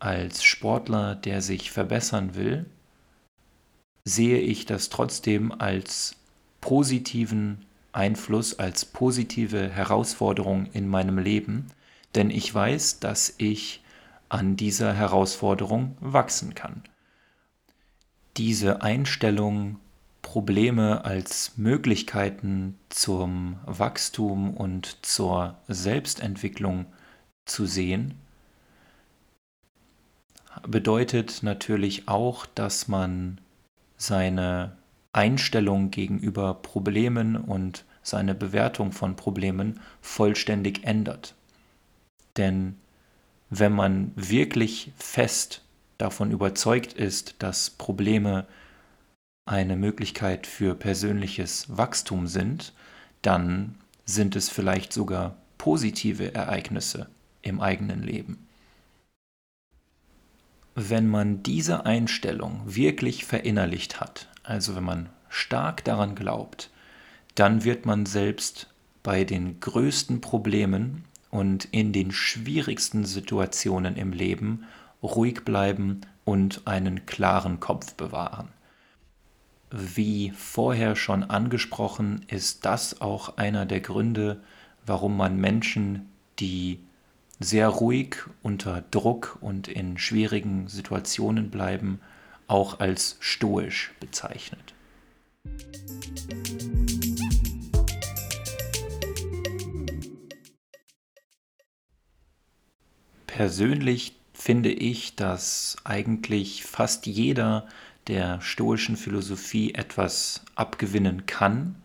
als 0.00 0.42
Sportler, 0.42 1.14
der 1.14 1.40
sich 1.40 1.70
verbessern 1.70 2.34
will, 2.34 2.66
sehe 4.04 4.38
ich 4.40 4.66
das 4.66 4.88
trotzdem 4.88 5.52
als 5.52 6.16
positiven 6.60 7.64
Einfluss, 7.92 8.58
als 8.58 8.84
positive 8.84 9.68
Herausforderung 9.68 10.66
in 10.72 10.88
meinem 10.88 11.16
Leben, 11.16 11.68
denn 12.16 12.30
ich 12.30 12.52
weiß, 12.52 12.98
dass 12.98 13.34
ich 13.38 13.84
an 14.28 14.56
dieser 14.56 14.94
Herausforderung 14.94 15.96
wachsen 16.00 16.56
kann. 16.56 16.82
Diese 18.36 18.82
Einstellung, 18.82 19.78
Probleme 20.22 21.04
als 21.04 21.56
Möglichkeiten 21.56 22.78
zum 22.88 23.58
Wachstum 23.66 24.56
und 24.56 25.04
zur 25.04 25.56
Selbstentwicklung 25.68 26.86
zu 27.46 27.66
sehen, 27.66 28.14
bedeutet 30.66 31.42
natürlich 31.42 32.08
auch, 32.08 32.46
dass 32.46 32.88
man 32.88 33.40
seine 33.96 34.76
Einstellung 35.12 35.90
gegenüber 35.90 36.54
Problemen 36.54 37.36
und 37.36 37.84
seine 38.02 38.34
Bewertung 38.34 38.92
von 38.92 39.16
Problemen 39.16 39.80
vollständig 40.00 40.84
ändert. 40.84 41.34
Denn 42.36 42.76
wenn 43.50 43.72
man 43.72 44.12
wirklich 44.14 44.92
fest 44.96 45.62
davon 45.98 46.30
überzeugt 46.30 46.92
ist, 46.92 47.34
dass 47.40 47.70
Probleme 47.70 48.46
eine 49.46 49.76
Möglichkeit 49.76 50.46
für 50.46 50.74
persönliches 50.74 51.76
Wachstum 51.76 52.26
sind, 52.26 52.72
dann 53.22 53.76
sind 54.04 54.36
es 54.36 54.48
vielleicht 54.48 54.92
sogar 54.92 55.36
positive 55.58 56.34
Ereignisse 56.34 57.08
im 57.42 57.60
eigenen 57.60 58.02
Leben. 58.02 58.46
Wenn 60.74 61.08
man 61.08 61.42
diese 61.42 61.84
Einstellung 61.84 62.62
wirklich 62.64 63.24
verinnerlicht 63.24 64.00
hat, 64.00 64.28
also 64.42 64.76
wenn 64.76 64.84
man 64.84 65.08
stark 65.28 65.84
daran 65.84 66.14
glaubt, 66.14 66.70
dann 67.34 67.64
wird 67.64 67.86
man 67.86 68.06
selbst 68.06 68.68
bei 69.02 69.24
den 69.24 69.60
größten 69.60 70.20
Problemen 70.20 71.04
und 71.30 71.66
in 71.66 71.92
den 71.92 72.12
schwierigsten 72.12 73.04
Situationen 73.04 73.96
im 73.96 74.12
Leben 74.12 74.64
ruhig 75.02 75.44
bleiben 75.44 76.02
und 76.24 76.66
einen 76.66 77.06
klaren 77.06 77.60
Kopf 77.60 77.94
bewahren. 77.94 78.48
Wie 79.72 80.30
vorher 80.30 80.96
schon 80.96 81.22
angesprochen, 81.22 82.24
ist 82.26 82.64
das 82.64 83.00
auch 83.00 83.36
einer 83.36 83.66
der 83.66 83.80
Gründe, 83.80 84.42
warum 84.84 85.16
man 85.16 85.36
Menschen, 85.36 86.08
die 86.40 86.80
sehr 87.38 87.68
ruhig 87.68 88.16
unter 88.42 88.82
Druck 88.90 89.38
und 89.40 89.68
in 89.68 89.96
schwierigen 89.96 90.66
Situationen 90.66 91.50
bleiben, 91.50 92.00
auch 92.48 92.80
als 92.80 93.16
stoisch 93.20 93.92
bezeichnet. 94.00 94.74
Persönlich 103.28 104.16
finde 104.32 104.72
ich, 104.72 105.14
dass 105.14 105.76
eigentlich 105.84 106.64
fast 106.64 107.06
jeder 107.06 107.68
der 108.06 108.40
stoischen 108.40 108.96
Philosophie 108.96 109.74
etwas 109.74 110.42
abgewinnen 110.54 111.26
kann. 111.26 111.76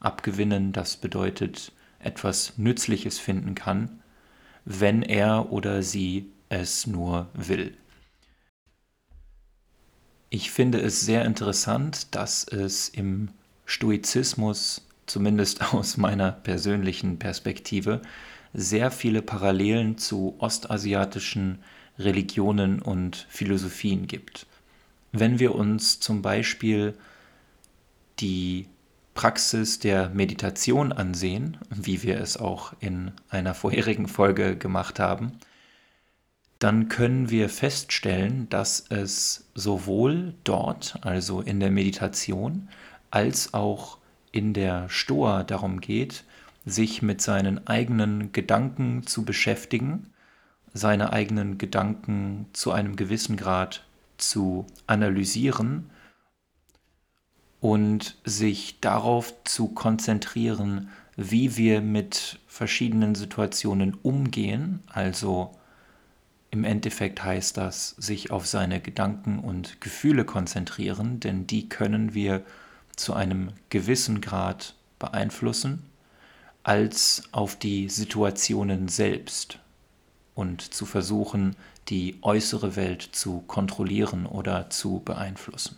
Abgewinnen, 0.00 0.72
das 0.72 0.96
bedeutet 0.96 1.72
etwas 1.98 2.54
Nützliches 2.56 3.18
finden 3.18 3.54
kann, 3.54 4.00
wenn 4.64 5.02
er 5.02 5.52
oder 5.52 5.82
sie 5.82 6.30
es 6.48 6.86
nur 6.86 7.28
will. 7.34 7.76
Ich 10.30 10.50
finde 10.50 10.80
es 10.80 11.00
sehr 11.00 11.24
interessant, 11.24 12.14
dass 12.14 12.44
es 12.44 12.88
im 12.88 13.28
Stoizismus, 13.64 14.86
zumindest 15.06 15.72
aus 15.74 15.96
meiner 15.96 16.32
persönlichen 16.32 17.18
Perspektive, 17.18 18.02
sehr 18.52 18.90
viele 18.90 19.22
Parallelen 19.22 19.98
zu 19.98 20.36
ostasiatischen 20.38 21.58
Religionen 21.98 22.80
und 22.80 23.26
Philosophien 23.28 24.06
gibt. 24.06 24.46
Wenn 25.12 25.38
wir 25.38 25.54
uns 25.54 26.00
zum 26.00 26.22
Beispiel 26.22 26.96
die 28.18 28.68
Praxis 29.14 29.78
der 29.78 30.10
Meditation 30.10 30.92
ansehen, 30.92 31.56
wie 31.70 32.02
wir 32.02 32.20
es 32.20 32.36
auch 32.36 32.74
in 32.80 33.12
einer 33.30 33.54
vorherigen 33.54 34.08
Folge 34.08 34.56
gemacht 34.56 35.00
haben, 35.00 35.38
dann 36.58 36.88
können 36.88 37.30
wir 37.30 37.48
feststellen, 37.48 38.48
dass 38.48 38.86
es 38.90 39.48
sowohl 39.54 40.34
dort, 40.44 40.98
also 41.02 41.40
in 41.40 41.60
der 41.60 41.70
Meditation, 41.70 42.68
als 43.10 43.54
auch 43.54 43.98
in 44.32 44.52
der 44.52 44.88
Stoa 44.88 45.44
darum 45.44 45.80
geht, 45.80 46.24
sich 46.66 47.00
mit 47.00 47.22
seinen 47.22 47.66
eigenen 47.66 48.32
Gedanken 48.32 49.06
zu 49.06 49.24
beschäftigen, 49.24 50.10
seine 50.74 51.12
eigenen 51.12 51.56
Gedanken 51.56 52.46
zu 52.52 52.72
einem 52.72 52.96
gewissen 52.96 53.36
Grad 53.36 53.85
zu 54.18 54.66
analysieren 54.86 55.90
und 57.60 58.16
sich 58.24 58.80
darauf 58.80 59.34
zu 59.44 59.68
konzentrieren, 59.68 60.90
wie 61.16 61.56
wir 61.56 61.80
mit 61.80 62.38
verschiedenen 62.46 63.14
Situationen 63.14 63.94
umgehen, 64.02 64.80
also 64.88 65.56
im 66.50 66.64
Endeffekt 66.64 67.22
heißt 67.24 67.56
das, 67.56 67.90
sich 67.98 68.30
auf 68.30 68.46
seine 68.46 68.80
Gedanken 68.80 69.40
und 69.40 69.80
Gefühle 69.80 70.24
konzentrieren, 70.24 71.20
denn 71.20 71.46
die 71.46 71.68
können 71.68 72.14
wir 72.14 72.42
zu 72.94 73.14
einem 73.14 73.52
gewissen 73.68 74.20
Grad 74.20 74.74
beeinflussen, 74.98 75.82
als 76.62 77.24
auf 77.32 77.56
die 77.56 77.88
Situationen 77.88 78.88
selbst 78.88 79.58
und 80.34 80.62
zu 80.62 80.86
versuchen, 80.86 81.56
die 81.88 82.18
äußere 82.22 82.76
Welt 82.76 83.02
zu 83.02 83.40
kontrollieren 83.46 84.26
oder 84.26 84.70
zu 84.70 85.00
beeinflussen. 85.04 85.76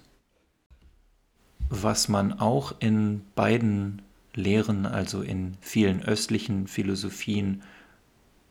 Was 1.69 2.09
man 2.09 2.33
auch 2.33 2.75
in 2.79 3.23
beiden 3.35 4.03
Lehren, 4.35 4.87
also 4.87 5.21
in 5.21 5.57
vielen 5.61 6.03
östlichen 6.03 6.67
Philosophien, 6.67 7.63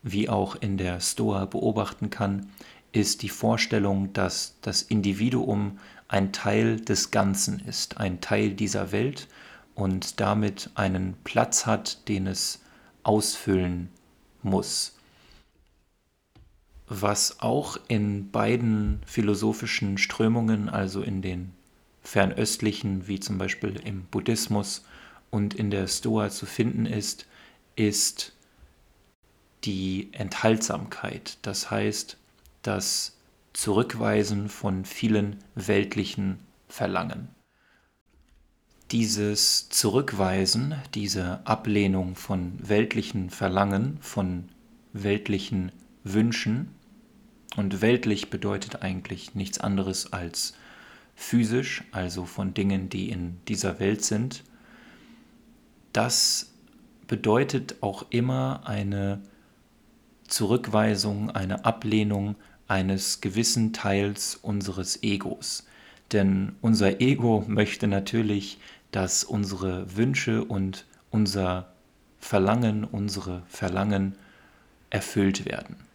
wie 0.04 0.30
auch 0.30 0.56
in 0.56 0.78
der 0.78 1.00
Stoa 1.00 1.46
beobachten 1.46 2.10
kann, 2.10 2.50
ist 2.92 3.22
die 3.24 3.30
Vorstellung, 3.30 4.14
dass 4.14 4.58
das 4.62 4.82
Individuum 4.82 5.80
ein 6.08 6.32
Teil 6.32 6.80
des 6.80 7.12
Ganzen 7.12 7.60
ist, 7.60 7.98
ein 7.98 8.22
Teil 8.22 8.52
dieser 8.52 8.92
Welt 8.92 9.28
und 9.76 10.20
damit 10.20 10.70
einen 10.76 11.16
Platz 11.24 11.66
hat, 11.66 12.08
den 12.08 12.28
es 12.28 12.62
ausfüllen 13.04 13.90
muss. 14.42 14.97
Was 16.90 17.42
auch 17.42 17.78
in 17.90 18.32
beiden 18.32 19.02
philosophischen 19.06 19.98
Strömungen, 19.98 20.70
also 20.70 21.02
in 21.02 21.22
den 21.22 21.52
fernöstlichen, 22.02 23.08
wie 23.08 23.20
zum 23.20 23.38
Beispiel 23.38 23.82
im 23.84 24.04
Buddhismus 24.04 24.86
und 25.30 25.54
in 25.54 25.70
der 25.70 25.88
Stoa 25.88 26.30
zu 26.30 26.46
finden 26.46 26.86
ist, 26.86 27.28
ist 27.76 28.32
die 29.66 30.10
Enthaltsamkeit, 30.14 31.38
das 31.42 31.70
heißt 31.70 32.18
das 32.62 33.18
Zurückweisen 33.52 34.48
von 34.48 34.86
vielen 34.86 35.38
weltlichen 35.56 36.40
Verlangen. 36.70 37.28
Dieses 38.92 39.68
Zurückweisen, 39.68 40.76
diese 40.94 41.46
Ablehnung 41.46 42.16
von 42.16 42.54
weltlichen 42.62 43.30
Verlangen, 43.30 43.98
von 44.00 44.48
weltlichen 44.94 45.74
Wünschen, 46.06 46.77
und 47.58 47.82
weltlich 47.82 48.30
bedeutet 48.30 48.82
eigentlich 48.84 49.36
nichts 49.36 49.60
anderes 49.60 50.14
als 50.14 50.54
physisch, 51.16 51.84
also 51.92 52.24
von 52.26 52.54
Dingen, 52.54 52.88
die 52.88 53.10
in 53.10 53.38
dieser 53.48 53.80
Welt 53.80 54.06
sind, 54.06 54.44
das 55.92 56.52
bedeutet 57.08 57.78
auch 57.82 58.06
immer 58.12 58.62
eine 58.66 59.20
Zurückweisung, 60.28 61.32
eine 61.32 61.66
Ablehnung 61.66 62.36
eines 62.68 63.20
gewissen 63.22 63.74
Teils 63.74 64.36
unseres 64.36 65.02
Egos. 65.02 65.66
Denn 66.12 66.56
unser 66.62 67.02
Ego 67.02 67.44
möchte 67.48 67.88
natürlich, 67.88 68.60
dass 68.92 69.24
unsere 69.24 69.98
Wünsche 69.98 70.44
und 70.44 70.86
unser 71.10 71.74
Verlangen, 72.20 72.84
unsere 72.84 73.42
Verlangen 73.48 74.16
erfüllt 74.92 75.46
werden. 75.46 75.87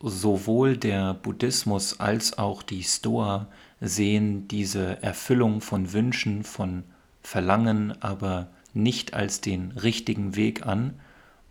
Sowohl 0.00 0.76
der 0.76 1.14
Buddhismus 1.14 2.00
als 2.00 2.36
auch 2.38 2.62
die 2.62 2.82
Stoa 2.82 3.46
sehen 3.80 4.48
diese 4.48 5.02
Erfüllung 5.02 5.60
von 5.60 5.92
Wünschen, 5.92 6.44
von 6.44 6.84
Verlangen 7.22 8.02
aber 8.02 8.48
nicht 8.74 9.14
als 9.14 9.40
den 9.40 9.72
richtigen 9.72 10.36
Weg 10.36 10.66
an, 10.66 11.00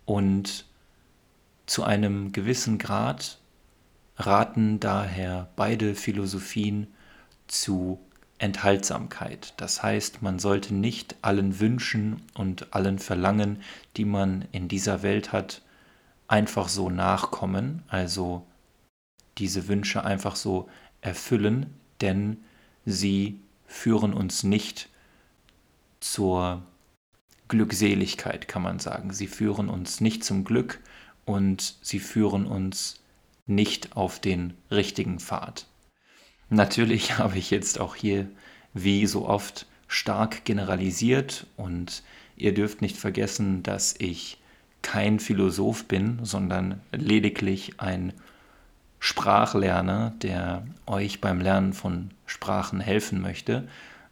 und 0.04 0.66
zu 1.66 1.82
einem 1.82 2.32
gewissen 2.32 2.78
Grad 2.78 3.38
raten 4.16 4.78
daher 4.80 5.48
beide 5.56 5.94
Philosophien 5.94 6.88
zu 7.48 7.98
Enthaltsamkeit. 8.38 9.54
Das 9.56 9.82
heißt, 9.82 10.22
man 10.22 10.38
sollte 10.38 10.74
nicht 10.74 11.16
allen 11.22 11.60
Wünschen 11.60 12.22
und 12.34 12.74
allen 12.74 12.98
Verlangen, 12.98 13.62
die 13.96 14.04
man 14.04 14.44
in 14.52 14.68
dieser 14.68 15.02
Welt 15.02 15.32
hat, 15.32 15.62
einfach 16.34 16.68
so 16.68 16.90
nachkommen, 16.90 17.84
also 17.86 18.44
diese 19.38 19.68
Wünsche 19.68 20.04
einfach 20.04 20.34
so 20.34 20.68
erfüllen, 21.00 21.72
denn 22.00 22.38
sie 22.84 23.38
führen 23.68 24.12
uns 24.12 24.42
nicht 24.42 24.88
zur 26.00 26.64
Glückseligkeit, 27.46 28.48
kann 28.48 28.62
man 28.62 28.80
sagen. 28.80 29.12
Sie 29.12 29.28
führen 29.28 29.68
uns 29.68 30.00
nicht 30.00 30.24
zum 30.24 30.42
Glück 30.42 30.80
und 31.24 31.76
sie 31.82 32.00
führen 32.00 32.46
uns 32.46 33.00
nicht 33.46 33.96
auf 33.96 34.18
den 34.18 34.54
richtigen 34.72 35.20
Pfad. 35.20 35.68
Natürlich 36.48 37.16
habe 37.18 37.38
ich 37.38 37.52
jetzt 37.52 37.78
auch 37.78 37.94
hier, 37.94 38.28
wie 38.72 39.06
so 39.06 39.28
oft, 39.28 39.66
stark 39.86 40.44
generalisiert 40.44 41.46
und 41.56 42.02
ihr 42.34 42.52
dürft 42.52 42.82
nicht 42.82 42.96
vergessen, 42.96 43.62
dass 43.62 43.94
ich 43.96 44.38
kein 44.84 45.18
Philosoph 45.18 45.86
bin, 45.86 46.20
sondern 46.22 46.80
lediglich 46.92 47.80
ein 47.80 48.12
Sprachlerner, 49.00 50.14
der 50.22 50.64
euch 50.86 51.20
beim 51.20 51.40
Lernen 51.40 51.72
von 51.72 52.12
Sprachen 52.26 52.78
helfen 52.78 53.20
möchte. 53.20 53.66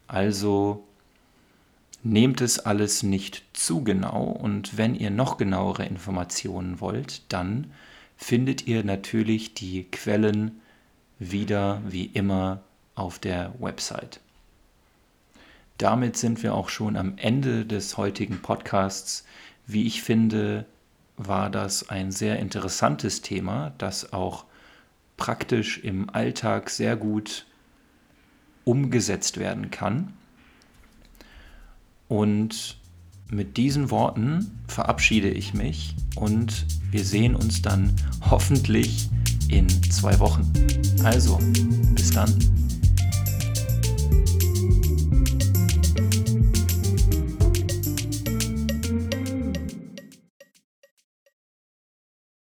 Also 0.09 0.85
Nehmt 2.05 2.41
es 2.41 2.59
alles 2.59 3.05
nicht 3.05 3.45
zu 3.53 3.85
genau 3.85 4.25
und 4.25 4.77
wenn 4.77 4.97
ihr 4.97 5.11
noch 5.11 5.37
genauere 5.37 5.85
Informationen 5.85 6.81
wollt, 6.81 7.23
dann 7.33 7.71
findet 8.17 8.67
ihr 8.67 8.83
natürlich 8.83 9.55
die 9.55 9.85
Quellen 9.85 10.61
wieder 11.21 11.81
wie 11.87 12.07
immer 12.07 12.63
auf 12.97 13.21
der 13.21 13.55
Website. 13.61 14.19
Damit 15.79 16.17
sind 16.17 16.43
wir 16.43 16.55
auch 16.55 16.69
schon 16.69 16.97
am 16.97 17.15
Ende 17.19 17.65
des 17.65 17.97
heutigen 17.97 18.43
Podcasts. 18.43 19.25
Wie 19.73 19.87
ich 19.87 20.03
finde, 20.03 20.67
war 21.17 21.49
das 21.49 21.89
ein 21.89 22.13
sehr 22.13 22.39
interessantes 22.39 23.23
Thema, 23.23 23.73
das 23.79 24.13
auch 24.13 24.45
praktisch 25.17 25.79
im 25.79 26.11
Alltag 26.11 26.69
sehr 26.69 26.97
gut 26.97 27.47
umgesetzt 28.65 29.39
werden 29.39 29.71
kann. 29.71 30.13
Und 32.09 32.77
mit 33.31 33.57
diesen 33.57 33.91
Worten 33.91 34.61
verabschiede 34.69 35.31
ich 35.31 35.55
mich 35.55 35.95
und 36.17 36.67
wir 36.91 37.05
sehen 37.05 37.35
uns 37.35 37.63
dann 37.63 37.95
hoffentlich 38.31 39.09
in 39.49 39.69
zwei 39.91 40.19
Wochen. 40.19 40.53
Also, 41.03 41.39
bis 41.95 42.11
dann. 42.11 42.52